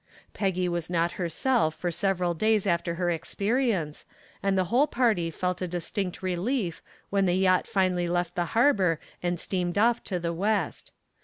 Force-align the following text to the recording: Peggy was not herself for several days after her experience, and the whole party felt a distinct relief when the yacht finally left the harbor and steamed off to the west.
Peggy 0.33 0.67
was 0.67 0.89
not 0.89 1.11
herself 1.21 1.75
for 1.75 1.91
several 1.91 2.33
days 2.33 2.65
after 2.65 2.95
her 2.95 3.11
experience, 3.11 4.03
and 4.41 4.57
the 4.57 4.63
whole 4.73 4.87
party 4.87 5.29
felt 5.29 5.61
a 5.61 5.67
distinct 5.67 6.23
relief 6.23 6.81
when 7.11 7.27
the 7.27 7.35
yacht 7.35 7.67
finally 7.67 8.09
left 8.09 8.33
the 8.33 8.45
harbor 8.57 8.99
and 9.21 9.39
steamed 9.39 9.77
off 9.77 10.03
to 10.05 10.19
the 10.19 10.33
west. 10.33 10.91